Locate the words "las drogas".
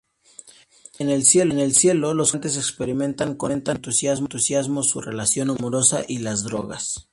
6.17-7.07